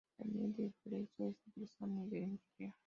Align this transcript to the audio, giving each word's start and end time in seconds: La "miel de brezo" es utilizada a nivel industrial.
La 0.17 0.25
"miel 0.25 0.55
de 0.55 0.71
brezo" 0.83 1.27
es 1.27 1.35
utilizada 1.45 1.85
a 1.85 1.95
nivel 1.95 2.23
industrial. 2.23 2.73